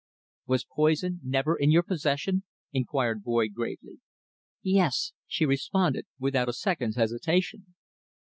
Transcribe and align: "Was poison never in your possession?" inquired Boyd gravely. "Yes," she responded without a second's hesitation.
"Was 0.47 0.65
poison 0.65 1.19
never 1.23 1.55
in 1.55 1.69
your 1.69 1.83
possession?" 1.83 2.41
inquired 2.73 3.21
Boyd 3.21 3.53
gravely. 3.53 3.99
"Yes," 4.63 5.11
she 5.27 5.45
responded 5.45 6.07
without 6.17 6.49
a 6.49 6.53
second's 6.53 6.95
hesitation. 6.95 7.75